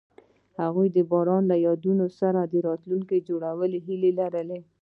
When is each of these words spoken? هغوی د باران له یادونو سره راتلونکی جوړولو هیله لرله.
هغوی 0.61 0.87
د 0.95 0.97
باران 1.11 1.43
له 1.51 1.57
یادونو 1.67 2.05
سره 2.19 2.39
راتلونکی 2.67 3.25
جوړولو 3.29 3.77
هیله 3.87 4.09
لرله. 4.19 4.57